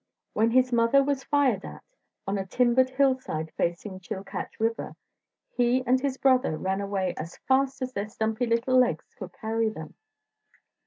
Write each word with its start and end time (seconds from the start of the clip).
When 0.33 0.49
his 0.49 0.73
mother 0.73 1.03
was 1.03 1.23
fired 1.23 1.63
at, 1.63 1.83
on 2.25 2.39
a 2.39 2.45
timbered 2.47 2.89
hillside 2.89 3.51
facing 3.55 3.99
Chilkat 3.99 4.49
River, 4.57 4.95
he 5.55 5.83
and 5.85 5.99
his 6.01 6.17
brother 6.17 6.57
ran 6.57 6.81
away 6.81 7.13
as 7.17 7.37
fast 7.47 7.83
as 7.83 7.93
their 7.93 8.07
stumpy 8.09 8.47
little 8.47 8.79
legs 8.79 9.13
could 9.19 9.33
carry 9.33 9.69
them. 9.69 9.93